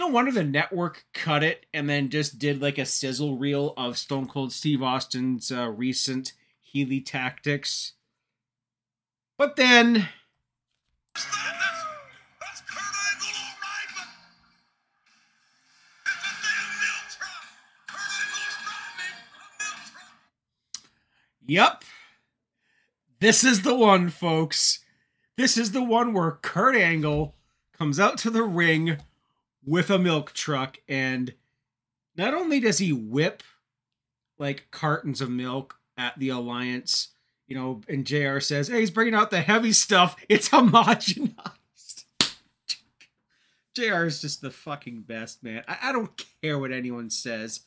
[0.00, 3.98] no wonder the network cut it and then just did like a sizzle reel of
[3.98, 7.92] Stone Cold Steve Austin's uh, recent Healy tactics.
[9.36, 10.08] But then.
[21.46, 21.84] Yep.
[23.18, 24.78] This is the one, folks.
[25.36, 27.34] This is the one where Kurt Angle
[27.76, 28.98] comes out to the ring
[29.64, 31.34] with a milk truck and
[32.16, 33.42] not only does he whip
[34.38, 37.08] like cartons of milk at the alliance
[37.46, 42.04] you know and jr says hey he's bringing out the heavy stuff it's homogenized
[43.74, 47.60] jr is just the fucking best man I, I don't care what anyone says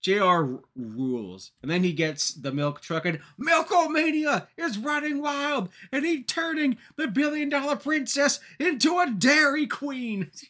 [0.00, 1.52] JR rules.
[1.62, 6.78] And then he gets the milk truck and Milkomania is running wild and he's turning
[6.96, 10.30] the billion dollar princess into a dairy queen.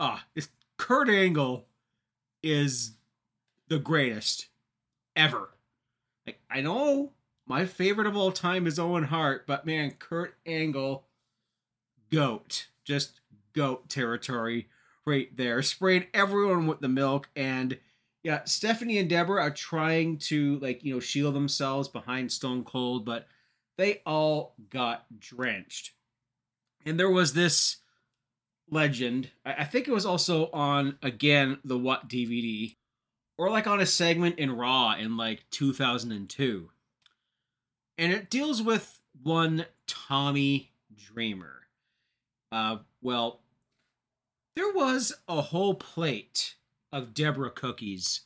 [0.00, 1.66] ah, this Kurt Angle
[2.42, 2.92] is
[3.68, 4.48] the greatest
[5.14, 5.50] ever.
[6.26, 7.12] Like, I know
[7.46, 11.04] my favorite of all time is Owen Hart, but man, Kurt Angle,
[12.10, 12.68] goat.
[12.84, 13.20] Just
[13.52, 14.68] goat territory
[15.04, 15.62] right there.
[15.62, 17.78] Spraying everyone with the milk and
[18.22, 23.04] yeah, Stephanie and Debra are trying to like, you know, shield themselves behind Stone Cold,
[23.06, 23.26] but
[23.78, 25.92] they all got drenched.
[26.84, 27.78] And there was this
[28.70, 29.30] legend.
[29.44, 32.76] I think it was also on again the What DVD
[33.36, 36.70] or like on a segment in Raw in like 2002.
[37.98, 41.66] And it deals with one Tommy Dreamer.
[42.52, 43.40] Uh well,
[44.56, 46.54] there was a whole plate
[46.92, 48.22] of Debra cookies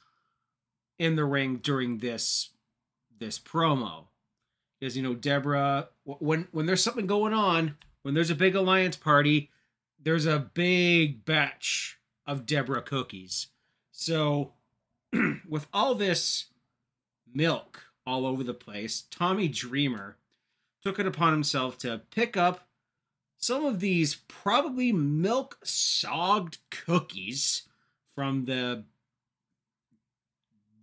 [0.99, 2.51] in the ring during this
[3.19, 4.07] this promo.
[4.81, 8.97] Because you know Debra when when there's something going on, when there's a big alliance
[8.97, 9.51] party,
[10.05, 13.49] there's a big batch of Debra cookies.
[13.91, 14.53] So
[15.49, 16.47] with all this
[17.33, 20.19] milk all over the place, Tommy Dreamer
[20.83, 22.69] took it upon himself to pick up
[23.39, 27.63] some of these probably milk sogged cookies
[28.15, 28.85] from the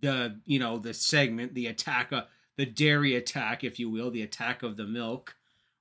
[0.00, 2.22] the you know the segment the attack uh,
[2.56, 5.36] the dairy attack if you will the attack of the milk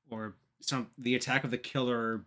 [0.09, 2.23] or some the attack of the killer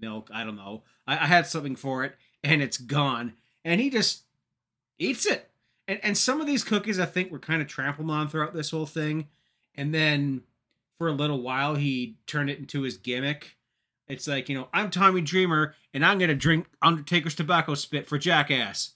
[0.00, 3.34] milk i don't know I, I had something for it and it's gone
[3.64, 4.24] and he just
[4.98, 5.50] eats it
[5.88, 8.70] and and some of these cookies i think were kind of trampled on throughout this
[8.70, 9.28] whole thing
[9.74, 10.42] and then
[10.98, 13.56] for a little while he turned it into his gimmick
[14.10, 18.18] it's like, you know, I'm Tommy Dreamer and I'm to drink Undertaker's tobacco spit for
[18.18, 18.94] Jackass.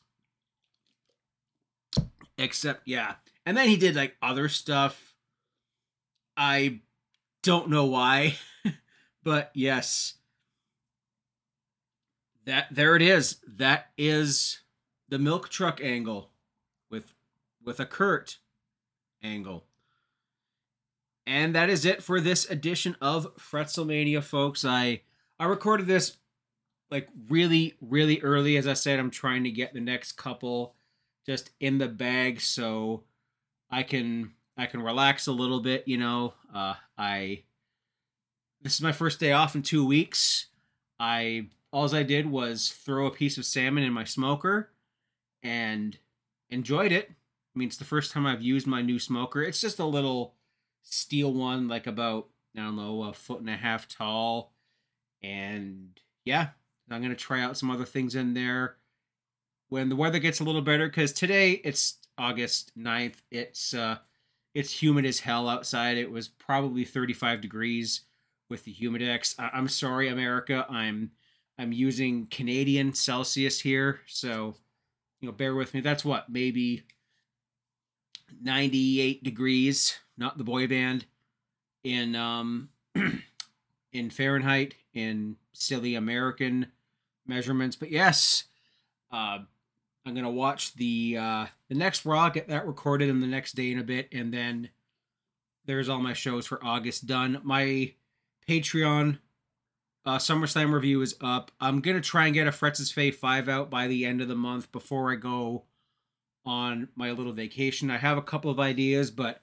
[2.37, 3.15] Except, yeah.
[3.47, 5.15] And then he did like other stuff.
[6.37, 6.81] I
[7.45, 8.35] don't know why,
[9.23, 10.15] but yes.
[12.47, 13.39] That there it is.
[13.47, 14.61] That is
[15.09, 16.31] the milk truck angle
[16.91, 17.15] with
[17.65, 18.39] with a Kurt
[19.23, 19.65] Angle.
[21.27, 24.65] And that is it for this edition of Fretzelmania, folks.
[24.65, 25.01] I
[25.39, 26.19] I recorded this
[26.91, 28.57] like really, really early.
[28.57, 30.75] As I said, I'm trying to get the next couple
[31.25, 33.05] just in the bag so
[33.71, 36.35] I can I can relax a little bit, you know.
[36.55, 37.45] Uh I
[38.61, 40.47] this is my first day off in two weeks.
[41.01, 44.71] I all I did was throw a piece of salmon in my smoker
[45.43, 45.99] and
[46.49, 47.11] enjoyed it.
[47.11, 49.43] I mean, it's the first time I've used my new smoker.
[49.43, 50.35] It's just a little
[50.83, 54.53] steel one, like about, I don't know, a foot and a half tall.
[55.21, 56.51] And yeah,
[56.89, 58.77] I'm going to try out some other things in there
[59.69, 63.17] when the weather gets a little better because today it's August 9th.
[63.33, 63.97] It's, uh,
[64.55, 65.99] it's humid as hell outside.
[65.99, 68.03] It was probably 35 degrees
[68.49, 69.35] with the humidex.
[69.41, 70.65] I- I'm sorry, America.
[70.71, 71.11] I'm
[71.59, 74.55] I'm using Canadian Celsius here, so
[75.21, 75.81] you know, bear with me.
[75.81, 76.83] That's what maybe
[78.43, 81.07] 98 degrees, not the boy band,
[81.85, 82.71] in um
[83.93, 86.67] in Fahrenheit in silly American
[87.27, 87.77] measurements.
[87.77, 88.45] But yes,
[89.13, 89.39] uh,
[90.07, 93.71] I'm gonna watch the uh, the next Raw, get that recorded in the next day
[93.71, 94.71] in a bit, and then
[95.65, 97.41] there's all my shows for August done.
[97.43, 97.95] My
[98.49, 99.19] Patreon
[100.07, 101.51] uh, SummerSlam review is up.
[101.61, 104.35] I'm gonna try and get a Fretz's Fay five out by the end of the
[104.35, 105.65] month before I go
[106.45, 107.91] on my little vacation.
[107.91, 109.43] I have a couple of ideas, but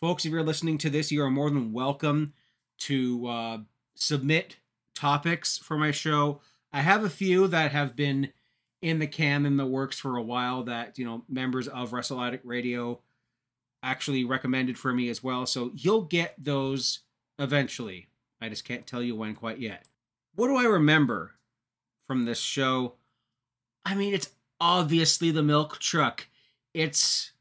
[0.00, 2.34] folks, if you're listening to this, you are more than welcome
[2.80, 3.58] to uh,
[3.94, 4.56] submit
[4.94, 6.40] topics for my show.
[6.72, 8.32] I have a few that have been
[8.82, 12.20] in the can in the works for a while that you know members of Wrestle
[12.20, 13.00] Addict Radio
[13.82, 15.46] actually recommended for me as well.
[15.46, 17.00] So you'll get those
[17.38, 18.08] eventually.
[18.40, 19.86] I just can't tell you when quite yet.
[20.34, 21.32] What do I remember
[22.06, 22.94] from this show?
[23.84, 24.30] I mean, it's
[24.60, 26.28] obviously the milk truck.
[26.72, 27.32] It's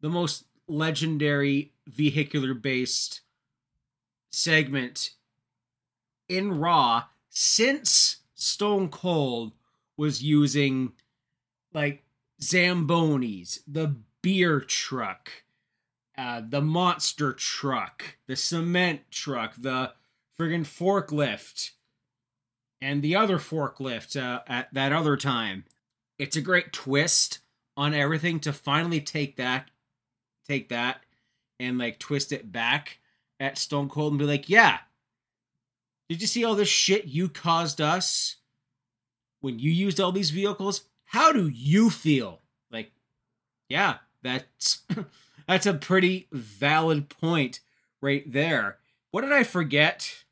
[0.00, 3.22] the most legendary vehicular based
[4.30, 5.10] segment
[6.28, 9.52] in Raw since Stone Cold
[9.96, 10.92] was using
[11.72, 12.04] like
[12.40, 15.30] Zambonis, the beer truck,
[16.18, 19.92] uh, the monster truck, the cement truck, the
[20.38, 21.70] friggin' forklift,
[22.82, 25.64] and the other forklift uh, at that other time.
[26.18, 27.38] It's a great twist
[27.76, 29.70] on everything to finally take that,
[30.46, 31.00] take that,
[31.60, 32.98] and like twist it back
[33.38, 34.78] at Stone Cold and be like, yeah,
[36.08, 38.36] did you see all this shit you caused us
[39.40, 40.82] when you used all these vehicles?
[41.04, 42.40] How do you feel?
[42.70, 42.90] Like,
[43.68, 44.82] yeah, that's
[45.46, 47.60] that's a pretty valid point
[48.00, 48.78] right there.
[49.12, 50.24] What did I forget?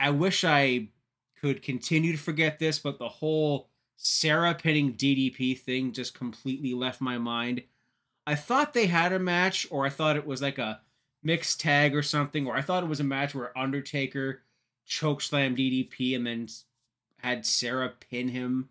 [0.00, 0.88] I wish I
[1.44, 7.02] could continue to forget this, but the whole Sara pinning DDP thing just completely left
[7.02, 7.62] my mind.
[8.26, 10.80] I thought they had a match, or I thought it was like a
[11.22, 14.40] mixed tag or something, or I thought it was a match where Undertaker
[14.88, 16.48] chokeslam DDP and then
[17.18, 18.70] had Sara pin him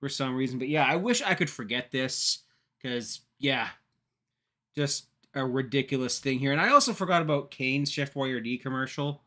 [0.00, 0.58] for some reason.
[0.58, 2.42] But yeah, I wish I could forget this
[2.82, 3.68] because yeah,
[4.74, 6.50] just a ridiculous thing here.
[6.50, 9.22] And I also forgot about Kane's Chef Boyardee commercial.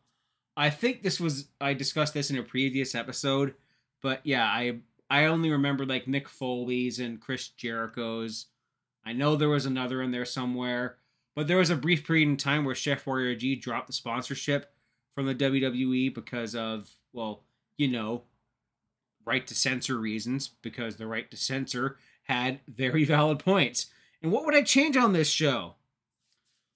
[0.56, 3.54] I think this was I discussed this in a previous episode,
[4.02, 4.80] but yeah, I
[5.10, 8.46] I only remember like Mick Foley's and Chris Jericho's.
[9.04, 10.96] I know there was another in there somewhere,
[11.34, 14.72] but there was a brief period in time where Chef Boyardee dropped the sponsorship
[15.14, 17.44] from the WWE because of well,
[17.76, 18.22] you know,
[19.24, 23.86] right to censor reasons because the right to censor had very valid points.
[24.22, 25.74] And what would I change on this show?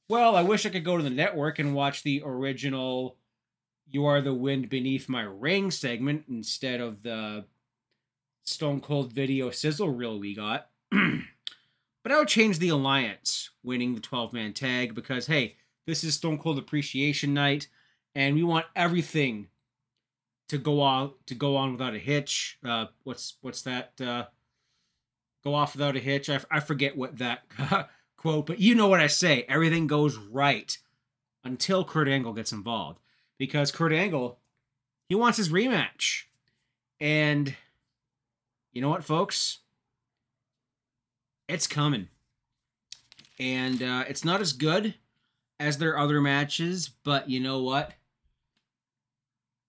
[0.09, 3.17] Well, I wish I could go to the network and watch the original
[3.89, 7.45] You Are the Wind Beneath My Ring segment instead of the
[8.43, 10.69] Stone Cold video sizzle reel we got.
[10.91, 15.57] but I would change the Alliance winning the 12 man tag because, hey,
[15.87, 17.69] this is Stone Cold Appreciation Night
[18.17, 19.49] and we want everything
[20.49, 22.59] to go on to go on without a hitch.
[22.65, 23.93] Uh, what's what's that?
[24.01, 24.25] Uh,
[25.45, 26.29] go off without a hitch.
[26.29, 27.45] I, I forget what that
[28.17, 29.45] quote, but you know what I say.
[29.49, 30.77] Everything goes right
[31.45, 33.01] until Kurt Angle gets involved
[33.39, 34.39] because Kurt Angle
[35.09, 36.25] he wants his rematch,
[37.01, 37.55] and
[38.73, 39.59] you know what, folks,
[41.49, 42.09] it's coming,
[43.39, 44.95] and uh, it's not as good
[45.61, 47.93] as their other matches, but you know what?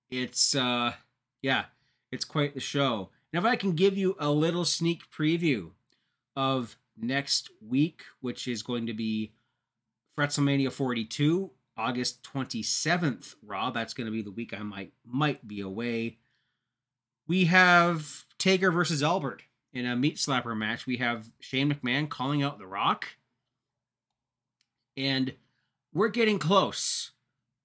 [0.09, 0.93] It's uh
[1.41, 1.65] yeah,
[2.11, 3.09] it's quite the show.
[3.31, 5.71] Now if I can give you a little sneak preview
[6.35, 9.33] of next week, which is going to be
[10.17, 13.71] Fretzelmania 42, August 27th, Raw.
[13.71, 16.17] That's going to be the week I might might be away.
[17.27, 19.43] We have Taker versus Albert
[19.77, 23.15] in a meat slapper match, we have Shane McMahon calling out The Rock.
[24.95, 25.35] And
[25.93, 27.11] we're getting close.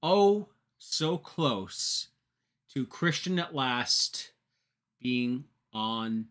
[0.03, 0.49] Oh,
[0.79, 2.09] so close
[2.75, 4.33] to Christian at last
[5.01, 6.27] being on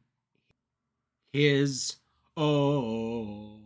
[1.34, 1.96] his
[2.38, 3.62] own.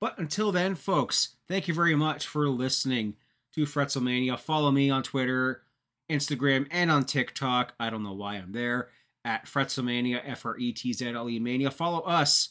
[0.00, 3.16] But until then, folks, thank you very much for listening
[3.54, 4.38] to Fretzelmania.
[4.38, 5.62] Follow me on Twitter,
[6.08, 7.74] Instagram, and on TikTok.
[7.78, 8.88] I don't know why I'm there
[9.24, 11.70] at Fretzelmania, F R E T Z L E Mania.
[11.70, 12.50] Follow us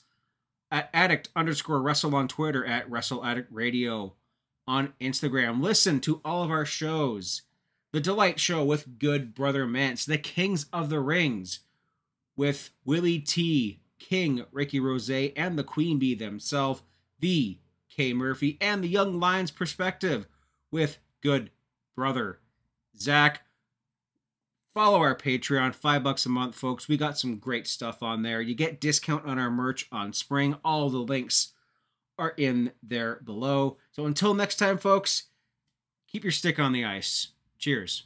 [0.71, 4.13] at addict underscore wrestle on Twitter, at Wrestle Addict Radio
[4.67, 5.61] on Instagram.
[5.61, 7.41] Listen to all of our shows
[7.91, 11.61] The Delight Show with Good Brother Mance, The Kings of the Rings
[12.35, 16.83] with Willie T, King Ricky Rose, and the Queen Bee themselves,
[17.19, 17.59] the
[17.89, 20.27] K Murphy, and the Young Lions Perspective
[20.71, 21.51] with Good
[21.95, 22.39] Brother
[22.97, 23.41] Zach.
[24.73, 26.87] Follow our Patreon, five bucks a month, folks.
[26.87, 28.41] We got some great stuff on there.
[28.41, 30.55] You get discount on our merch on spring.
[30.63, 31.53] All the links
[32.17, 33.77] are in there below.
[33.91, 35.23] So until next time, folks,
[36.07, 37.29] keep your stick on the ice.
[37.57, 38.03] Cheers.